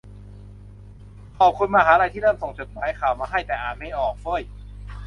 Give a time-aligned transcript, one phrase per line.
[1.37, 4.41] ขอบคุณมหาลัยที่เริ่มส่งจดหมายข่าวมาให้ แต่อ่านไม่ออกเฟ้ย